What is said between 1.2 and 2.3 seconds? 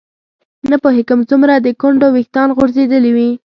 څومره د ګونډو